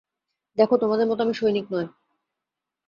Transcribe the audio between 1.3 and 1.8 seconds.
সৈনিক